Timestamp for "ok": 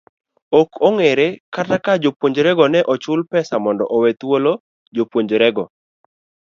0.59-0.71